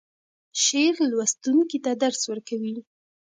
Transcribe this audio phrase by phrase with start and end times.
[0.63, 2.75] شعر لوستونکی ته درس ورکوي.